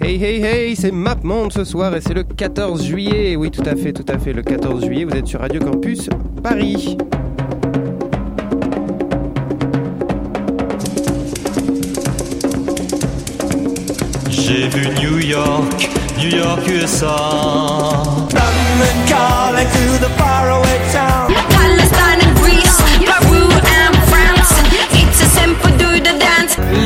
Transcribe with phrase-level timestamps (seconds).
[0.00, 3.36] Hey hey hey, c'est MapMonde ce soir et c'est le 14 juillet.
[3.36, 6.08] Oui, tout à fait, tout à fait, le 14 juillet, vous êtes sur Radio Campus
[6.42, 6.96] Paris.
[14.30, 15.88] J'ai vu New York,
[16.18, 17.16] New York USA.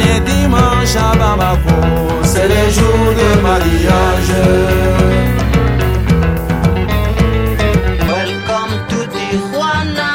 [0.00, 1.78] Les dimanches à Bamako,
[2.22, 4.34] c'est les jours de mariage.
[8.08, 10.10] Welcome to Tijuana.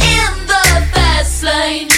[0.00, 0.62] In the
[0.94, 1.88] fast lane.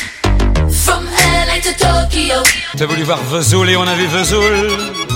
[0.70, 1.04] From
[1.46, 2.42] LA to Tokyo.
[2.76, 5.11] T'as voulu voir Vesoul et on a vu Vesoul.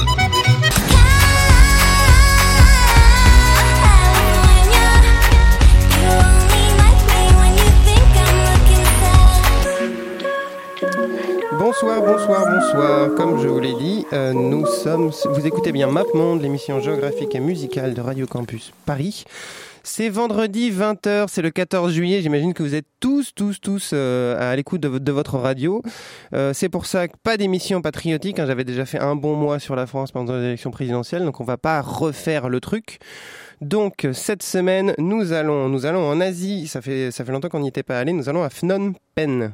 [14.86, 19.24] Vous écoutez bien MapMonde, l'émission géographique et musicale de Radio Campus Paris.
[19.82, 22.22] C'est vendredi 20h, c'est le 14 juillet.
[22.22, 25.82] J'imagine que vous êtes tous, tous, tous euh, à l'écoute de votre radio.
[26.34, 28.38] Euh, c'est pour ça que pas d'émission patriotique.
[28.38, 28.46] hein.
[28.46, 31.44] J'avais déjà fait un bon mois sur la France pendant les élections présidentielles, donc on
[31.44, 33.00] va pas refaire le truc.
[33.60, 36.68] Donc cette semaine, nous allons, nous allons en Asie.
[36.68, 38.12] Ça fait, ça fait longtemps qu'on n'y était pas allé.
[38.12, 39.52] Nous allons à Phnom Penh.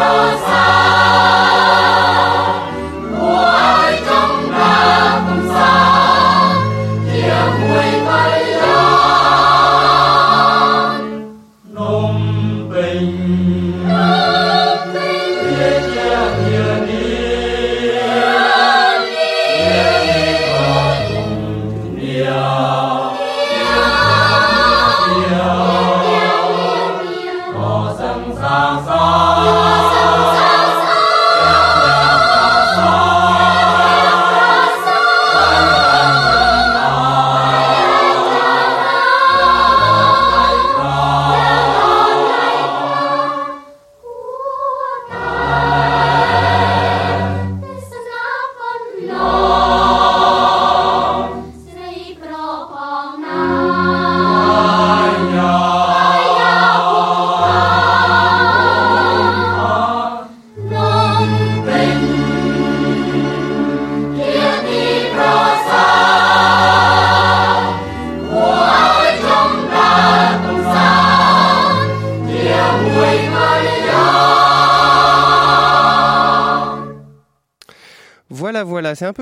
[0.00, 0.49] cross.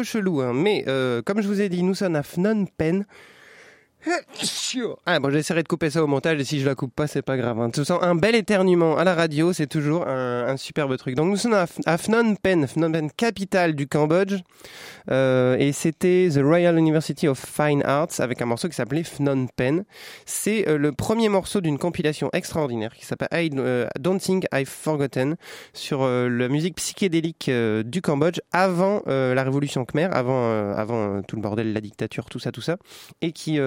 [0.02, 3.04] Chelou, hein, mais euh, comme je vous ai dit, nous sommes à Phnom Penh.
[5.06, 7.22] Ah bon, j'essaierai de couper ça au montage et si je la coupe pas, c'est
[7.22, 7.60] pas grave.
[7.60, 7.70] Hein.
[7.70, 11.14] Tu sens un bel éternuement à la radio, c'est toujours un, superbe truc.
[11.14, 14.36] Donc nous sommes à, à Phnom Penh, Phnom Penh, capitale du Cambodge,
[15.10, 19.46] Euh, et c'était The Royal University of Fine Arts avec un morceau qui s'appelait Phnom
[19.56, 19.84] Penh.
[20.26, 24.68] C'est euh, le premier morceau d'une compilation extraordinaire qui s'appelle I euh, Don't Think I've
[24.68, 25.36] Forgotten
[25.72, 27.50] sur la musique psychédélique
[27.84, 32.52] du Cambodge avant la révolution khmer, avant, avant tout le bordel, la dictature, tout ça,
[32.52, 32.76] tout ça,
[33.20, 33.58] et qui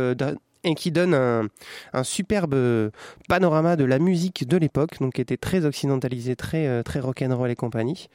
[0.64, 2.90] et qui donne un, superbe euh,
[3.28, 7.50] panorama de la musique de l'époque, donc qui était très occidentalisée, très euh, très rock'n'roll
[7.50, 8.10] et compagnie.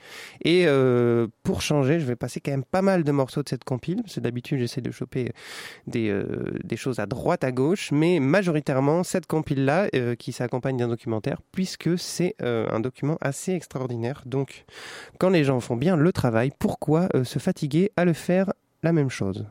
[0.45, 3.65] Et euh, pour changer, je vais passer quand même pas mal de morceaux de cette
[3.65, 5.33] compile, parce que d'habitude j'essaie de choper
[5.87, 6.13] des,
[6.77, 11.99] choses à droite, à gauche, mais majoritairement cette compile-là euh, qui s'accompagne d'un documentaire, puisque
[11.99, 14.23] c'est un document assez extraordinaire.
[14.27, 14.65] Donc
[15.19, 18.53] quand les gens font bien le travail, pourquoi se fatiguer à le faire
[18.83, 19.47] la même chose?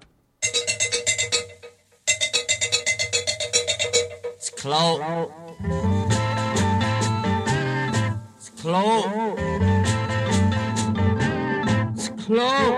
[4.65, 5.29] close.
[8.35, 9.05] It's close.
[11.93, 12.73] It's close.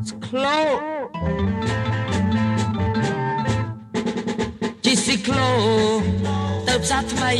[0.00, 0.82] It's clout.
[5.28, 6.06] out of
[6.66, 7.32] ទៅផ្សារថ្មី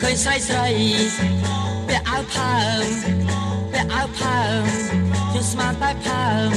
[0.00, 0.68] ឃើញស្រីស្រី
[1.88, 2.86] ពាក់អាវផើម
[3.72, 4.38] ពាក់អាវផើ
[5.00, 5.03] ម
[5.36, 6.50] ជាស្មានតែផើង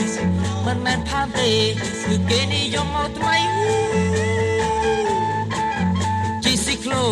[0.68, 1.52] មិនមែនផើងទេ
[2.08, 3.38] គឺគេនិយមមកថ្មី
[6.44, 7.06] ជីស៊ីក្លូ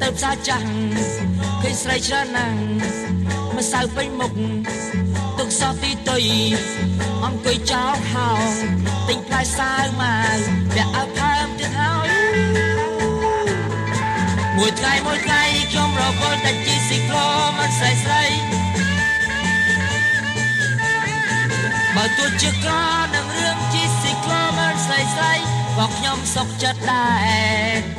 [0.00, 0.68] ទៅផ្សារចាស់
[1.60, 2.58] ឃើញស្រីច្រើនណាស់
[3.56, 4.32] ម្សៅពេញមុខ
[5.38, 6.24] ទុកសោះទីតុយ
[7.24, 8.42] អង្គុយចោលហោង
[9.08, 10.02] ទិញផ្លែសាវម
[10.34, 10.38] ក
[10.74, 12.10] ពាក់អាវផើងទៀតហើយ
[14.56, 17.26] មួយថ្ងៃមួយថ្ងៃខ្ញុំរវល់តែជីស៊ីក្លូ
[17.58, 18.59] មិនស្រីស្រី
[21.96, 22.72] បើទោះជាក្រ
[23.14, 25.34] នឹងរឿងជីស៊ីក្លូមិនស្រីស្រី
[25.76, 27.10] ក៏ខ្ញុំសុខចិត្តដែ
[27.86, 27.89] រ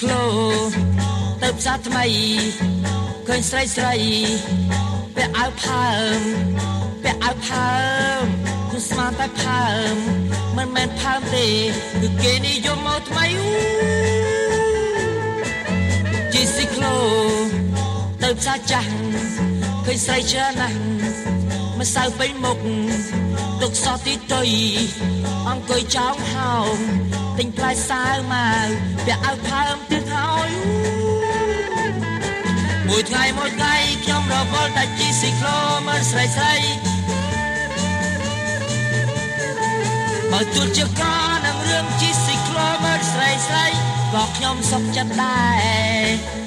[0.00, 0.26] ជីស៊ីក្លូ
[1.42, 2.06] ទៅផ្សារថ្មី
[3.26, 3.94] ឃើញស្រីស្រី
[5.16, 5.86] ពាក់អាវផើ
[6.18, 6.20] ម
[7.02, 7.70] ពាក់អាវផើ
[8.20, 8.22] ម
[8.70, 9.94] គឺស្មានតែផើម
[10.56, 11.46] មិនមែនផើមទេ
[12.00, 13.48] គឺគេនិយមមកថ្មីអូ
[16.32, 16.96] ជីស៊ីក្លូ
[18.22, 18.92] ទៅផ្សារចាស់
[19.84, 20.78] ឃើញស្រីច្រើនណាស់
[21.78, 22.58] ម្សៅពេញមុខ
[23.62, 24.48] ទុកសោះទីតុយ
[25.48, 26.78] អង្គុយចោងហោង
[27.38, 28.34] ទិញផ្លែសាវម
[28.64, 28.68] ក
[29.06, 30.50] ពាក់អាវផើមទៀតហើយ
[32.88, 36.54] មួយថ្ងៃមួយថ្ងៃខ្ញុំរវល់តែជីស៊ីក្លូមើលស្រីស្រី
[40.32, 41.02] បើទោះជាក
[41.46, 43.66] នឹងរឿងជីស៊ីក្លូមើលស្រីស្រី
[44.14, 45.48] ក៏ខ្ញុំសុខចិត្តដែ
[46.36, 46.39] រ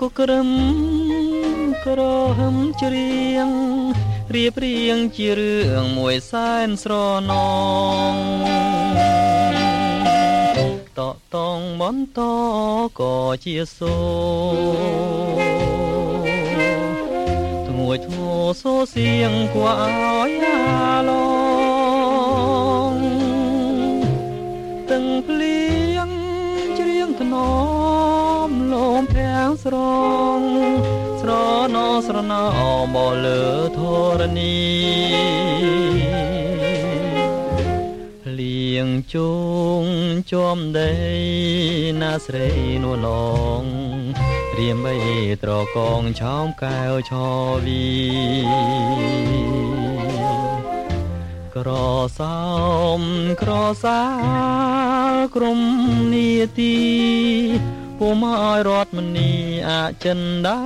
[0.00, 0.50] ក៏ក្រឹម
[1.86, 2.00] ក្រ
[2.38, 3.48] ហឹមច្រៀង
[4.34, 6.92] រៀបរៀងជារឿងមួយសែនស្រ
[7.30, 7.32] ណ
[8.12, 8.14] ង
[10.98, 12.20] តកតងបន្ត
[13.00, 13.96] ក៏ជាសូ
[17.68, 18.32] ធ្ងួយធ្ងោ
[18.62, 21.10] សូសៀងគួរឲ្យអាឡ
[22.90, 22.94] ង
[24.90, 25.62] ទាំងភ្លៀ
[26.08, 26.10] ង
[26.78, 27.34] ច្រៀងថ្ន
[27.82, 27.83] ម
[28.74, 29.76] លំភាំងស្រ
[30.38, 30.40] ង
[31.20, 31.30] ស្រ
[31.74, 32.44] ណោស្រណោ
[32.94, 33.42] បលើ
[33.76, 33.78] ធ
[34.18, 34.58] រណី
[38.22, 39.32] ភ្លៀងជុ
[39.82, 39.84] ង
[40.30, 40.92] ជាប់ដី
[42.00, 42.48] ណាស្រី
[42.82, 43.08] នួនឡ
[43.62, 43.64] ង
[44.52, 44.94] ត្រៀមបី
[45.42, 47.12] ត្រកងឆោមកែវឆ
[47.64, 47.84] វី
[51.54, 51.70] ក្រ
[52.18, 52.40] សោ
[53.00, 53.02] ម
[53.42, 53.52] ក្រ
[53.84, 54.02] សា
[55.12, 55.60] លក្រុម
[56.12, 59.30] នីតិ ពុំឲ្យរត់មនី
[59.68, 59.70] អ
[60.04, 60.58] ចិន្តា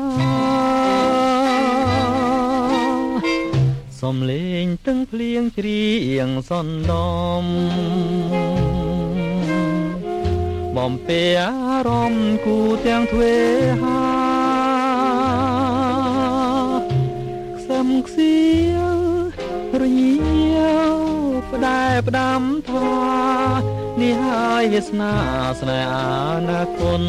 [4.01, 5.87] សំលេងទាំងភ្លៀងច្រៀ
[6.27, 7.45] ងសន្ដំ
[10.77, 11.55] បំពេអា
[11.89, 13.37] រម្មណ៍គូទាំងទ្វេ
[13.83, 14.03] ហា
[17.57, 18.37] ខ្សឹមខ្សៀ
[18.77, 20.15] វរញៀ
[20.93, 20.97] វ
[21.51, 25.13] ផ្ដែផ្ដាំថ្វា នេះហើយវាសនា
[25.61, 25.95] ស្នេហ៍អ
[26.49, 27.05] នាគតសំ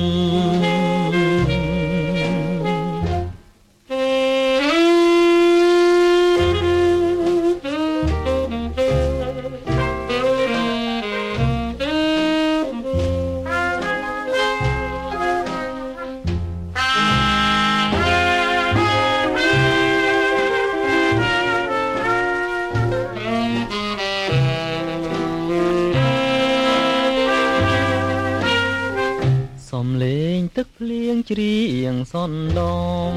[30.43, 31.57] ងទឹកភ្លៀងច្រៀ
[31.91, 33.13] ងសន្ដំ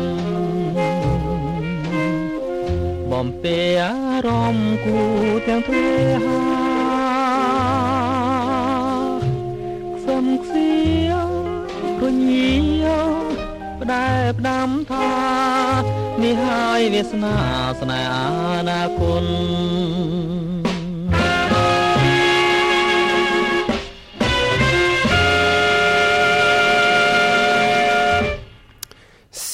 [3.11, 3.95] បំពេអា
[4.27, 4.99] រម្មណ៍គូ
[5.49, 5.87] ទាំងទ្វេ
[6.25, 6.43] ហា
[9.97, 10.73] ខ្សឹមខ្សៀ
[11.13, 12.51] វរញៀ
[12.85, 12.89] វ
[13.81, 15.13] ផ្ដែផ្ដាំថា
[16.23, 17.37] នេះហើយវាសនា
[17.81, 19.25] ស្នេហ៍អនាគត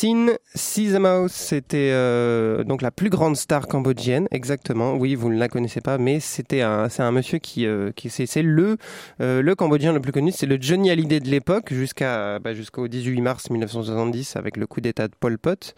[0.00, 4.94] Sin Sisamaus, c'était euh, donc la plus grande star cambodgienne, exactement.
[4.94, 8.08] Oui, vous ne la connaissez pas, mais c'était un, c'est un monsieur qui, euh, qui
[8.08, 8.76] c'est, c'est le,
[9.20, 10.30] euh, le Cambodgien le plus connu.
[10.30, 14.80] C'est le Johnny Hallyday de l'époque, jusqu'à, bah, jusqu'au 18 mars 1970 avec le coup
[14.80, 15.74] d'État de Pol Pot,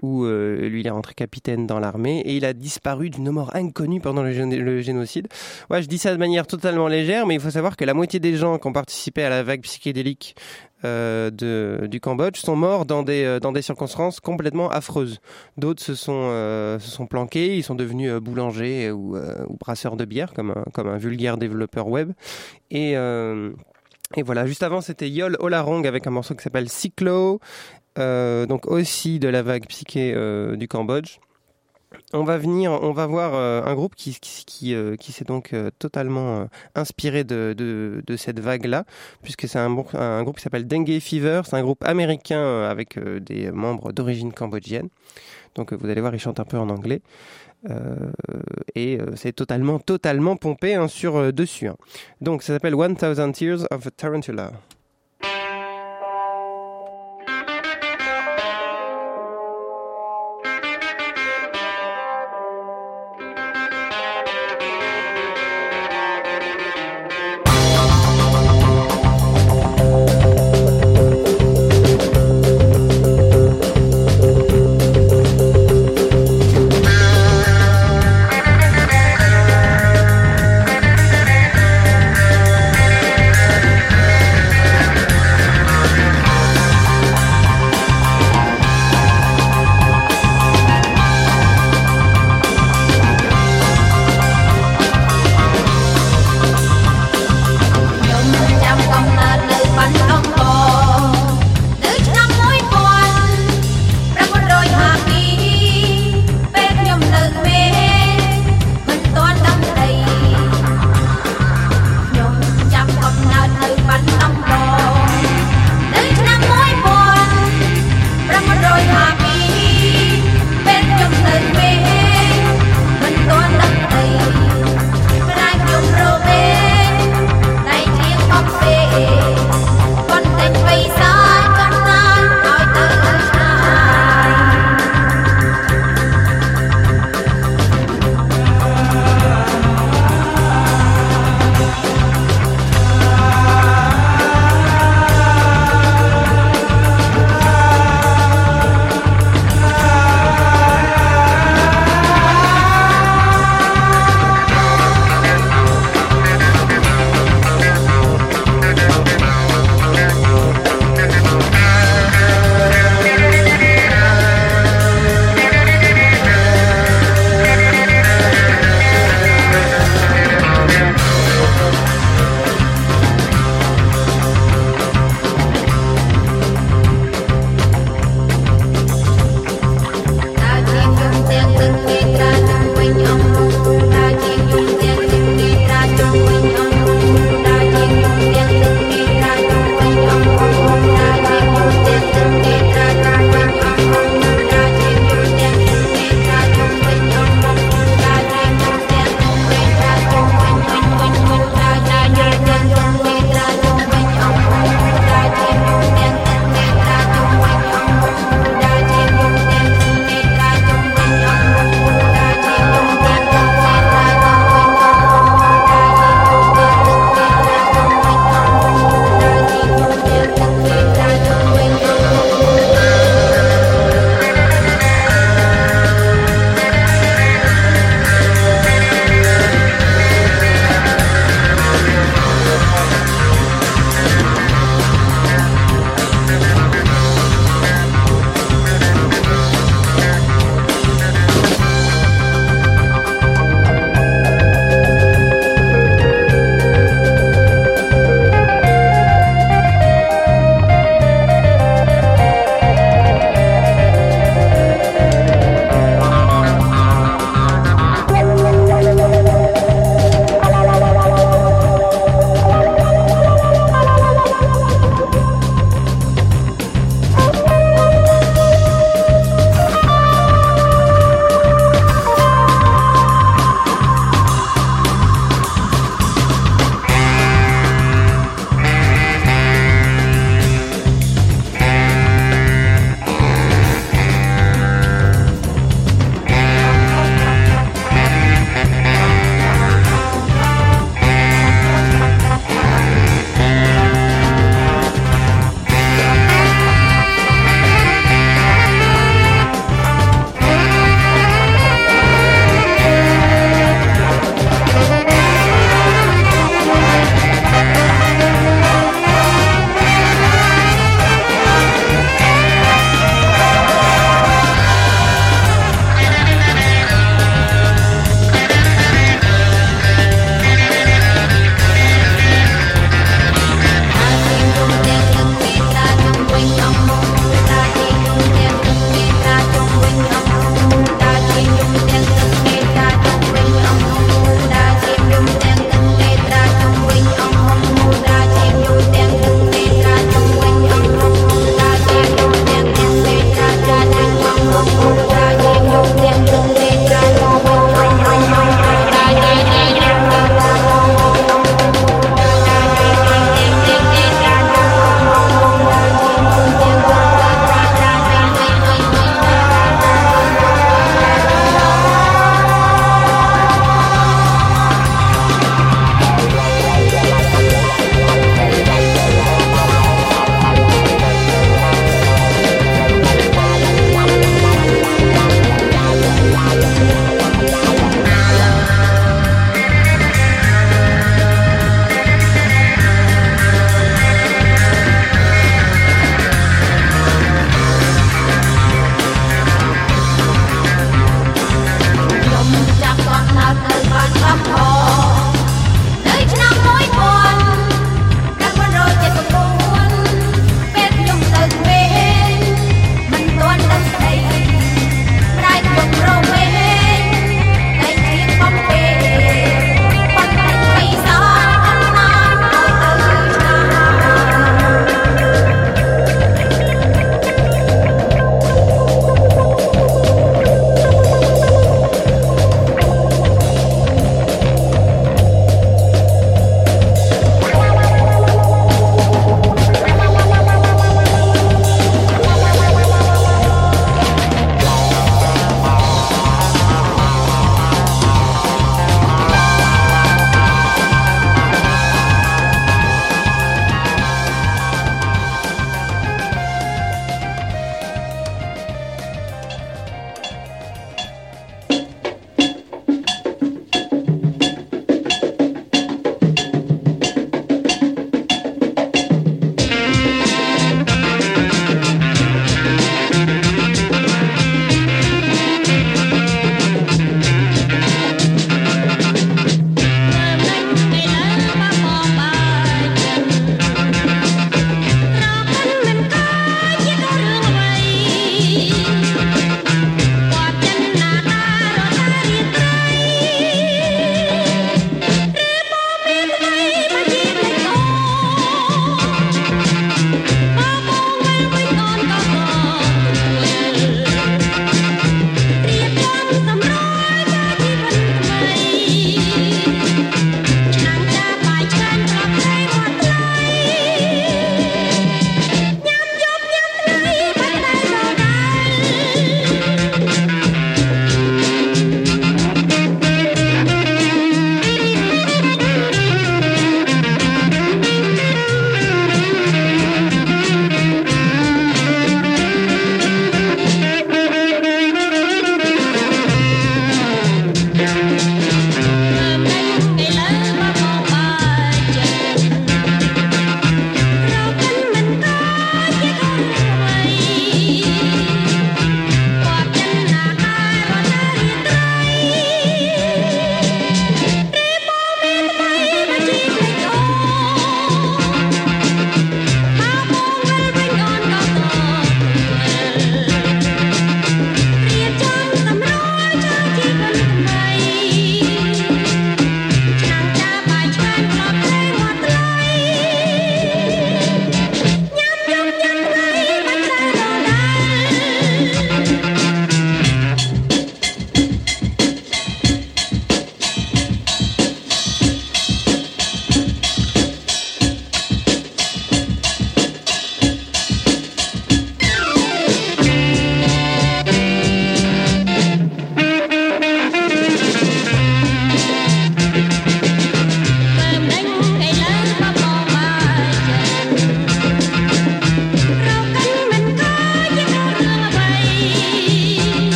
[0.00, 4.00] où lui il est rentré capitaine dans l'armée et il a disparu d'une mort inconnue
[4.00, 5.28] pendant le, le génocide.
[5.68, 8.20] Ouais, je dis ça de manière totalement légère, mais il faut savoir que la moitié
[8.20, 10.34] des gens qui ont participé à la vague psychédélique
[10.84, 15.20] euh, de, du Cambodge sont morts dans des, euh, dans des circonstances complètement affreuses.
[15.56, 20.04] D'autres se sont, euh, se sont planqués, ils sont devenus boulangers ou, ou brasseurs de
[20.04, 22.12] bière, comme un, comme un vulgaire développeur web.
[22.70, 27.40] Et, et voilà, juste avant, c'était Yol Olarong avec un morceau qui s'appelle Cyclo,
[27.96, 30.14] donc aussi de la vague psyché
[30.56, 31.18] du Cambodge.
[32.12, 36.48] On va venir, on va voir euh, un groupe qui, euh, s'est donc euh, totalement
[36.74, 38.84] inspiré de, cette vague-là,
[39.22, 39.72] puisque c'est un,
[40.22, 41.42] groupe qui s'appelle Dengue Fever.
[41.44, 44.88] C'est un groupe américain avec des membres d'origine cambodgienne.
[45.54, 47.00] Donc vous allez voir, ils chantent un peu en anglais.
[48.74, 51.68] Et c'est totalement, totalement pompé hein, sur dessus.
[51.68, 51.76] hein.
[52.20, 52.96] Donc ça s'appelle 1000
[53.32, 54.52] Tears of a Tarantula.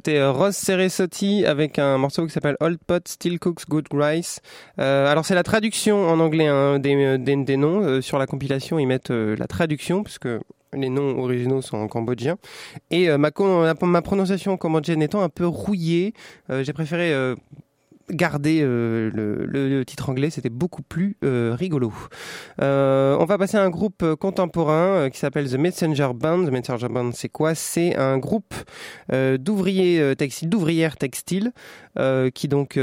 [0.00, 4.40] C'était euh, Ross Ceresotti avec un morceau qui s'appelle Old Pot Still Cooks Good Rice.
[4.78, 7.82] Euh, alors c'est la traduction en anglais hein, des, des, des noms.
[7.82, 10.28] Euh, sur la compilation, ils mettent euh, la traduction puisque
[10.72, 12.36] les noms originaux sont en cambodgien.
[12.90, 13.30] Et euh, ma,
[13.82, 16.14] ma, prononciation cambodgienne étant un peu rouillée,
[16.48, 17.34] euh, j'ai préféré euh,
[18.10, 20.30] garder euh, le, titre anglais.
[20.30, 21.92] C'était beaucoup plus euh, rigolo.
[22.60, 26.46] Euh, on va passer à un groupe contemporain qui s'appelle The Messenger Band.
[26.46, 27.54] The Messenger Band, c'est quoi?
[27.54, 28.54] C'est un groupe
[29.10, 31.52] d'ouvriers textiles, d'ouvrières textiles,
[32.34, 32.78] qui donc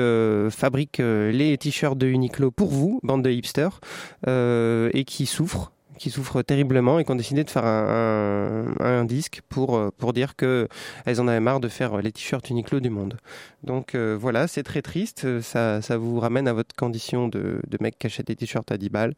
[0.49, 3.79] fabriquent euh, les t-shirts de Uniqlo pour vous, bande de hipsters,
[4.27, 9.77] et qui souffrent qui souffrent terriblement et qui ont décidé de faire un, disque pour,
[9.77, 10.67] euh, pour dire que
[11.05, 13.17] elles en avaient marre de faire les t-shirts Uniqlo du monde.
[13.63, 17.61] Donc euh, voilà, c'est très triste, euh, ça, ça vous ramène à votre condition de,
[17.67, 19.13] de mec qui achète des t-shirts à 10 balles.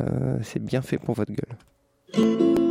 [0.00, 2.67] Euh, c'est bien fait pour votre gueule.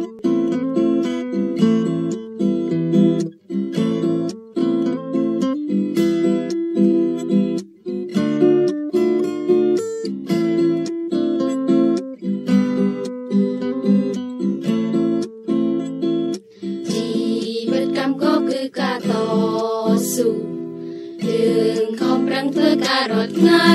[21.48, 23.70] យើងខំប្រឹងធ្វើការរាល់ថ្ងៃ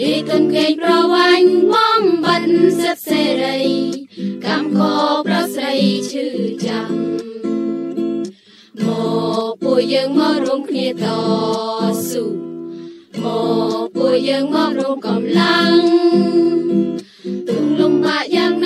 [0.00, 2.46] នេះទុនគេប្រវាញ់បំបិន
[2.80, 3.60] សិទ្ធសេរី
[4.44, 4.80] កម្មខ
[5.26, 5.74] ប្រស្រី
[6.10, 6.26] ឈឺ
[6.66, 6.92] ចាំ
[8.84, 8.86] ម
[9.46, 11.06] កពួកយើងមករួមគ្នាត
[12.08, 12.24] ស៊ូ
[13.22, 13.26] ម
[13.84, 15.78] កពួកយើងមករួមកម្លាំង
[17.48, 18.65] ទុំលំបាកយ៉ាងណ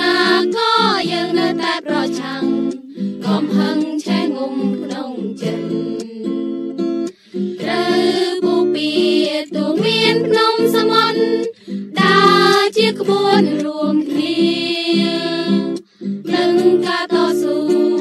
[10.81, 11.21] ភ្នំសមុទ្រ
[11.99, 12.19] ដើ
[12.55, 14.41] រជាក្បួនរួមគ្នា
[16.33, 16.53] នឹង
[16.85, 18.00] ការតស៊ូ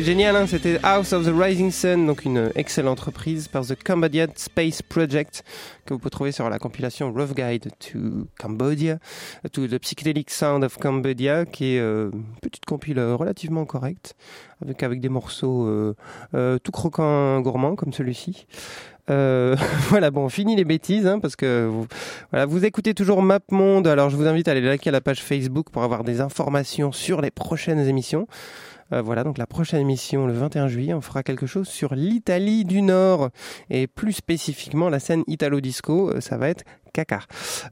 [0.00, 3.74] C'était génial, hein c'était House of the Rising Sun, donc une excellente reprise par The
[3.84, 5.44] Cambodian Space Project
[5.84, 8.96] que vous pouvez trouver sur la compilation Rough Guide to Cambodia,
[9.52, 14.16] to the Psychedelic Sound of Cambodia, qui est euh, une petite compile euh, relativement correcte,
[14.62, 15.94] avec, avec des morceaux euh,
[16.32, 18.46] euh, tout croquants gourmands comme celui-ci.
[19.10, 19.54] Euh,
[19.90, 21.86] voilà, bon, fini les bêtises, hein, parce que vous,
[22.30, 23.86] voilà, vous écoutez toujours Map Monde.
[23.86, 27.20] Alors, je vous invite à aller liker la page Facebook pour avoir des informations sur
[27.20, 28.26] les prochaines émissions.
[28.92, 32.64] Euh, voilà, donc la prochaine émission, le 21 juillet, on fera quelque chose sur l'Italie
[32.64, 33.30] du Nord
[33.68, 36.10] et plus spécifiquement la scène Italo-Disco.
[36.10, 37.20] euh, Ça va être caca.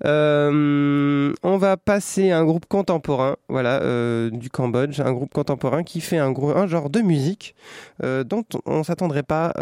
[0.04, 3.80] Euh, on va passer à un groupe contemporain, voilà,
[4.30, 6.32] du Cambodge, un groupe contemporain qui fait un,
[6.68, 7.56] genre de musique
[8.00, 9.52] dont on s'attendrait pas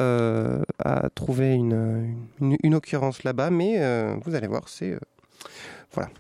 [0.79, 3.81] à trouver une, occurrence là-bas, mais
[4.27, 4.95] vous allez voir, c'est
[5.95, 6.11] voilà.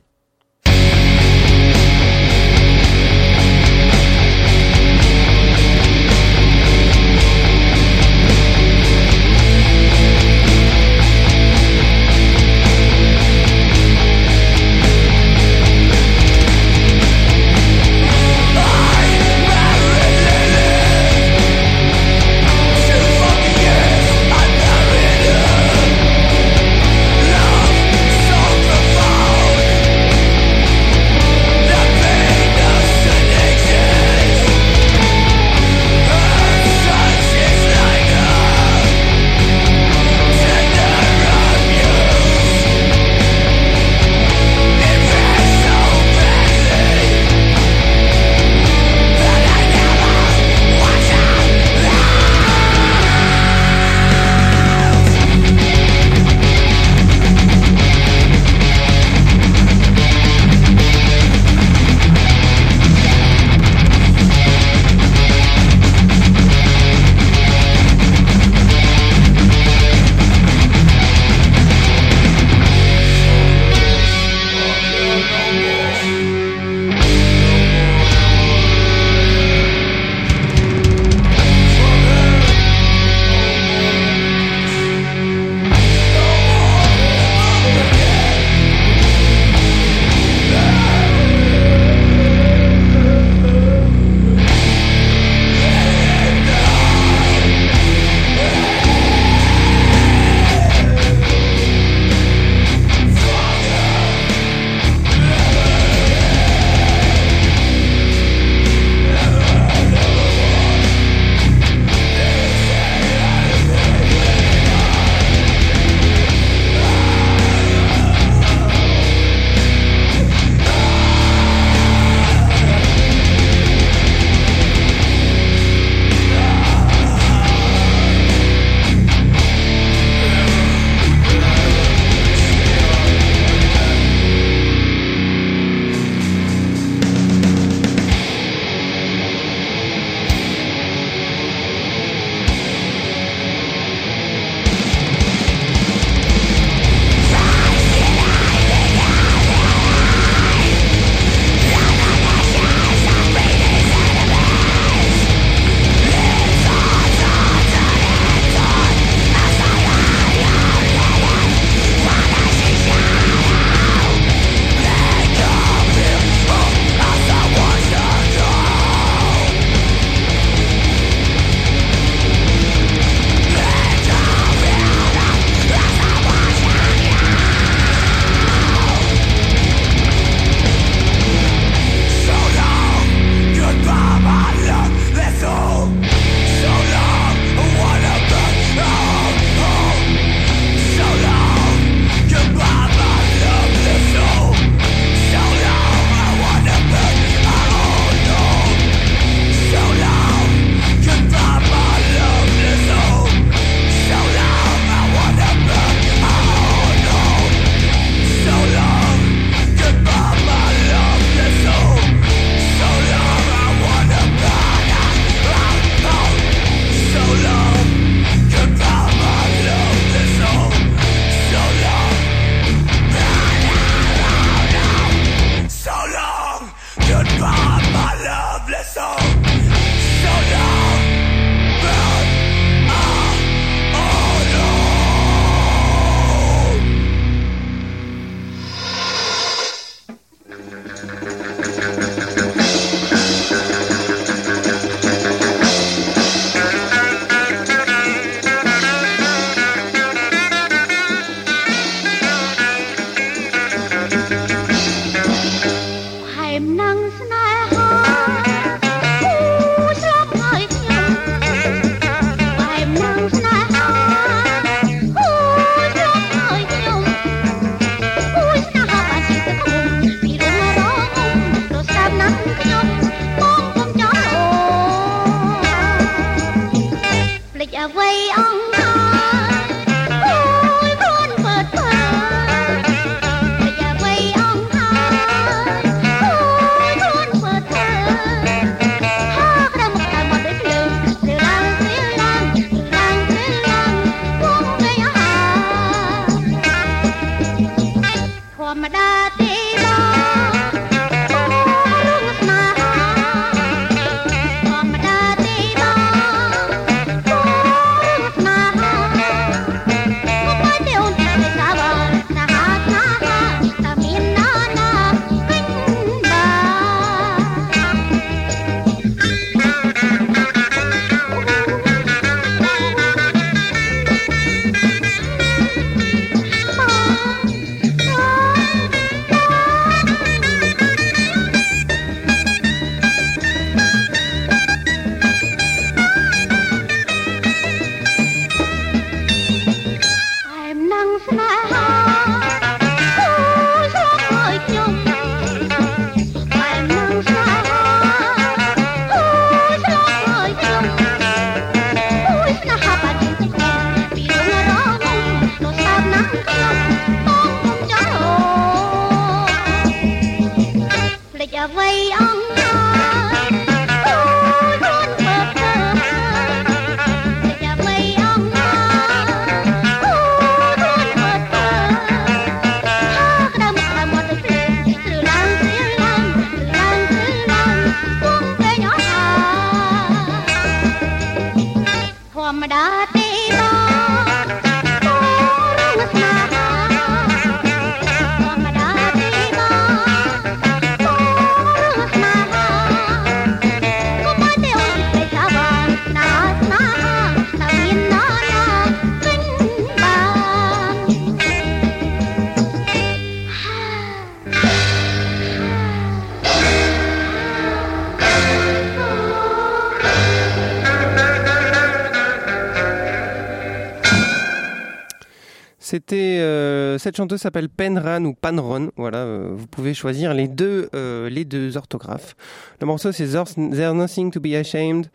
[417.06, 418.90] cette chanteuse s'appelle Penran ou Panron.
[418.96, 422.34] Voilà, euh, vous pouvez choisir les deux, euh, les deux orthographes.
[422.80, 425.06] Le morceau, c'est There's Nothing to Be Ashamed.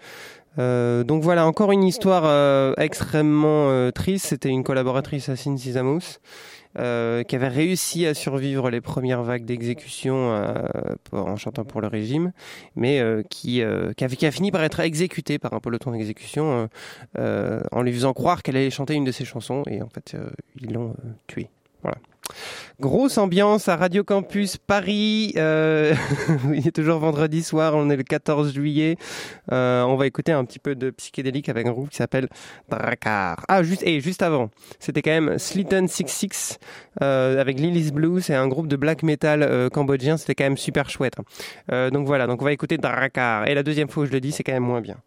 [0.57, 4.27] Euh, donc voilà, encore une histoire extrêmement triste.
[4.27, 6.21] C'était une collaboratrice à Sinsisamus
[6.79, 10.33] euh, qui avait réussi à survivre les premières vagues d'exécution
[11.11, 12.31] en chantant pour le régime,
[12.77, 16.69] mais qui, a, fini par être exécutée par un peloton d'exécution
[17.17, 20.15] en lui faisant croire qu'elle allait chanter une de ses chansons, et en fait,
[20.61, 20.95] ils l'ont
[21.27, 21.49] tuée.
[22.79, 25.34] Grosse ambiance à Radio Campus Paris.
[25.38, 25.93] Euh,
[26.53, 28.97] Il est toujours vendredi soir, on est le 14 juillet.
[29.51, 32.27] Euh, on va écouter un petit peu de psychédélique avec un groupe qui s'appelle
[32.69, 33.45] Dracar.
[33.47, 36.57] Ah, juste, et juste avant, c'était quand même Slitten 66
[37.03, 38.19] euh, avec Lily's Blue.
[38.19, 40.17] C'est un groupe de black metal euh, cambodgien.
[40.17, 41.17] C'était quand même super chouette.
[41.69, 41.89] Hein.
[41.91, 43.47] donc voilà, donc on va écouter Dracar.
[43.47, 44.97] Et la deuxième fois où je le dis, c'est quand même moins bien.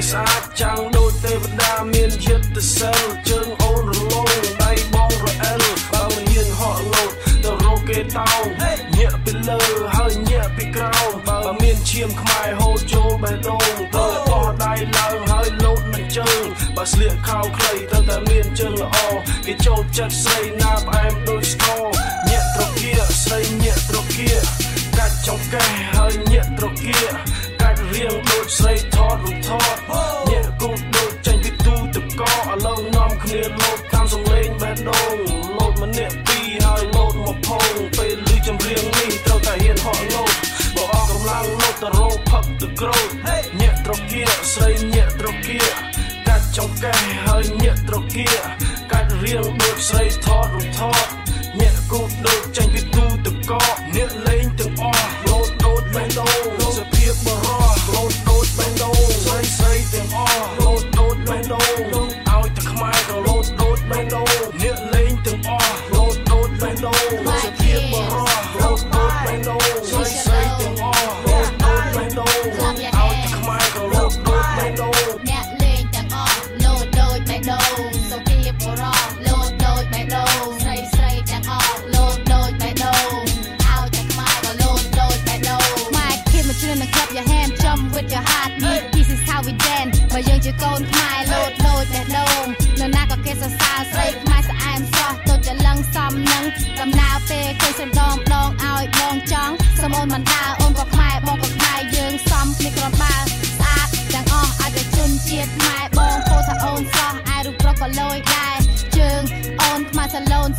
[0.00, 4.30] យស្អាតចាំងដូចទេវតាមានយន្តសិលជើងអូនរលោង
[4.62, 7.10] ដៃបងរអិលបើមិនហ៊ានហក់លោត
[7.44, 8.44] ទៅរកគេតោង
[8.98, 9.60] ញាក់ពីលើ
[9.96, 16.42] ហើយញាក់ពីក្រោមបើមានឈាមខ្មែរហូរចូលបេះដូងទៅបោះដៃឡើងហើយលោតមិនជើង
[16.76, 18.96] បើស្លៀកខោខ្លីទៅតែមានជើងល្អ
[19.46, 21.84] គេចូលចិត្តស្រីណាផ្អែមដូចស្គរ
[22.30, 24.30] ញាក់ត្រគាស្រីញាក់ត្រគា
[24.96, 25.97] កាច់ចង្កេះ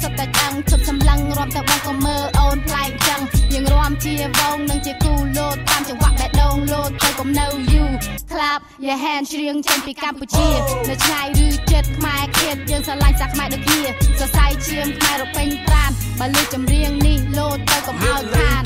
[0.09, 3.21] ប់តែកាំងឈប់សម្លឹងរាប់តែបងក៏មើលអូនប្លែកចឹង
[3.53, 7.91] យើងរំជាវងនឹងជាគូលោតតាមចង្វាក់បេះដូងលោតទៅកុំនៅយូរ
[8.31, 10.47] Clap your hand ច្រៀងចេញពីកម្ពុជា
[10.89, 13.81] នៅឆ្ងាយឬជិតខ្មែរគិតយើងស្រឡាញ់សាខ្មែរដូចគ្នា
[14.19, 18.61] សរសៃឈាមខ្មែររពេញប្រានបើលើចម្រៀងនេះលោតទៅកុំឲ្យខាន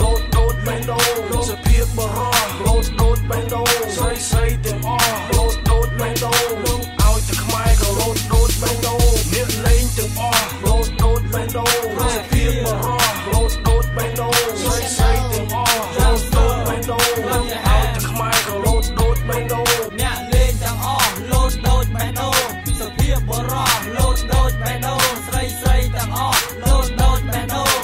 [0.00, 9.03] លោតដូតបេះដូងលោតសភាពបរោះលោតដូតបេះដូងស្រីស្រីទាំងអស់លោតដូតបេះដូងឲ្យតែខ្មែរក៏លោតដូតបេះដូង
[9.34, 11.82] អ្នកលេងទាំងអស់លោតដូតបេះដូង
[12.14, 17.78] សភាពបរោះលោតដូតបេះដូងស្រីស្រីទាំងអស់លោតដូតបេះដូងឲ្យតែ
[18.08, 19.66] ខ្មែរក៏លោតដូតបេះដូង
[20.00, 22.40] អ្នកលេងទាំងអស់លោតដូចបេះដូង
[22.80, 27.78] សុភាពបរោះលោតដូចបេះដូងស្រីស្រីទាំងអស់លោតដូចបេះដូង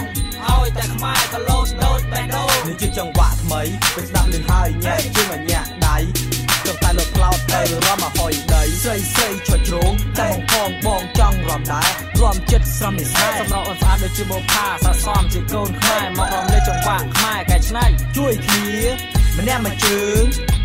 [0.47, 3.63] ឲ្យតែខ្មែរក៏លោតដូចបេះដូងនេះជាចង្វាក់ថ្មី
[11.71, 17.85] ចង់រំដែររំចិត្តស្រមនិស្នេហ៍សម្រាប់អូនស្អាតដូចជាបូផាស័សមជាកូនខ្មែរមករំលេចចង្វាក់ខ្មែរកែច្នៃ
[18.17, 18.69] ជួយគ្នា
[19.39, 20.23] ម្នាក់មួយជើង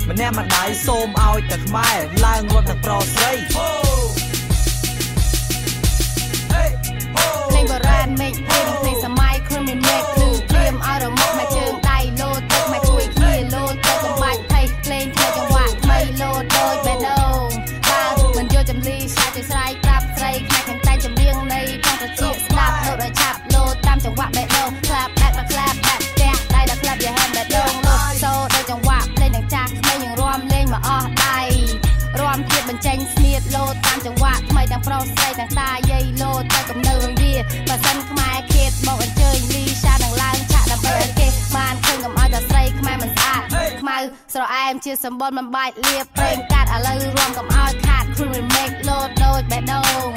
[0.10, 11.06] ម្នាក់មួយដៃសូមឲ្យតែខ្មែរឡើងរត់ទាំងប្រុសស្រីភ្លេងបុរាណមេឃព្រាមភ្លេងសម័យគ្រឿងមានមេឃភ្លឺព្រាមឲ្យរ
[34.88, 37.34] ប្រុសស្រីទាំងតាយាយលោតទៅកំនៅរវា
[37.68, 43.42] បើសិនខ្មែរឃាតមកអញ្ជើញលីសានឹងឡើងឆាក់ដើម្បីឲ្យគេបានឃើញកុំឲ្យតែស្រីខ្មែរមិនស្អាត
[43.82, 43.98] ខ្មៅ
[44.34, 50.10] ស្រអែមជាសម្បល់មិនបាច់លៀបប្រេងកាត់ឥឡូវរួមកុំឲ្យខាតគ្រឿង remake លោតដូចបេះដូង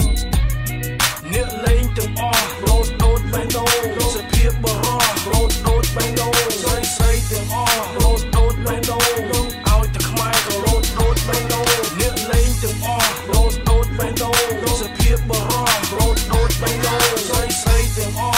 [1.33, 11.66] អ្នកលេងទាំងអស់លោតដូតបេះដូងសភាពបរោះលោតដូតបេះដូងស្រីស្រីទាំងអស់លោតដូតបេះដូងឲ្យតែខ្មែរក៏លោតដូតបេះដូង
[12.01, 13.68] អ្នកលេងទាំងអស់លោត
[13.99, 18.38] bang on, disappear but run, blow, blow, bang on, say, say them all.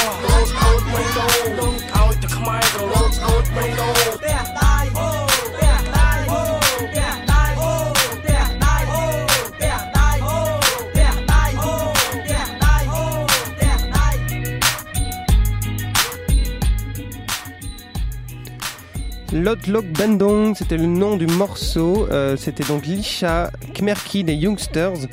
[19.32, 22.08] Lotlok Bandung, c'était le nom du morceau.
[22.10, 25.06] Euh, c'était donc Lisha, Kmerkid et Youngsters,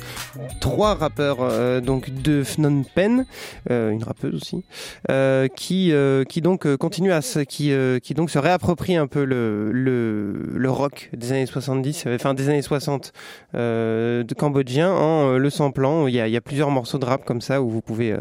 [0.60, 3.26] trois rappeurs euh, donc de Phnom Penh,
[3.70, 4.64] euh, une rappeuse aussi,
[5.08, 9.06] euh, qui euh, qui donc euh, continue à se, qui qui donc se réapproprie un
[9.06, 13.12] peu le le, le rock des années 70, euh, enfin des années 60
[13.54, 16.08] euh, de cambodgien en le samplant.
[16.08, 18.16] Il y a il y a plusieurs morceaux de rap comme ça où vous pouvez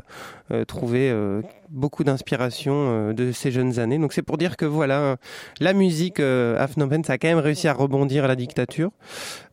[0.66, 3.98] trouver euh, beaucoup d'inspiration euh, de ces jeunes années.
[3.98, 5.18] Donc c'est pour dire que voilà,
[5.60, 6.58] la musique euh,
[7.04, 8.92] ça a quand même réussi à rebondir à la dictature.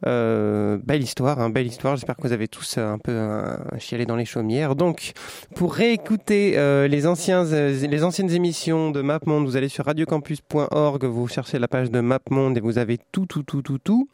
[0.06, 1.96] Euh, belle histoire, hein, belle histoire.
[1.96, 4.74] J'espère que vous avez tous euh, un peu euh, chialé dans les chaumières.
[4.74, 5.12] Donc,
[5.54, 11.04] pour réécouter euh, les anciens, euh, les anciennes émissions de MapMonde, vous allez sur radiocampus.org,
[11.04, 14.08] vous cherchez la page de MapMonde et vous avez tout, tout, tout, tout, tout.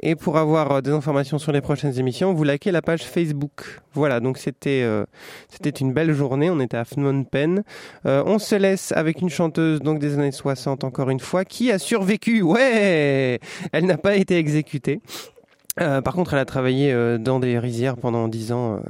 [0.00, 3.80] Et pour avoir euh, des informations sur les prochaines émissions, vous likez la page Facebook.
[3.92, 5.04] Voilà, donc c'était euh,
[5.48, 6.50] c'était une belle journée.
[6.50, 7.62] On était à Phnom Penh.
[8.06, 11.70] Euh, on se laisse avec une chanteuse donc des années 60 encore une fois qui
[11.70, 12.42] a survécu.
[12.42, 13.38] Ouais,
[13.72, 15.00] elle n'a pas été exécutée.
[15.80, 18.80] Euh, par contre, elle a travaillé euh, dans des rizières pendant 10 ans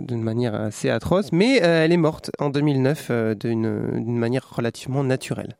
[0.00, 5.56] d'une manière assez atroce, mais elle est morte en 2009 euh, d'une manière relativement naturelle.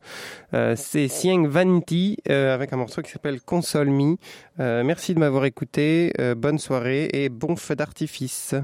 [0.51, 4.17] C'est Sieng Vanity avec un morceau qui s'appelle Console Me.
[4.57, 8.55] Merci de m'avoir écouté, bonne soirée et bon feu d'artifice.